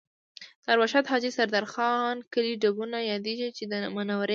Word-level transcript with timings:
د 0.63 0.65
ارواښاد 0.75 1.09
حاجي 1.11 1.31
سردار 1.37 1.65
خان 1.73 2.15
کلی 2.33 2.53
ډبونه 2.61 2.97
یادېږي 3.11 3.47
چې 3.57 3.63
د 3.71 3.73
منورې 3.95 4.29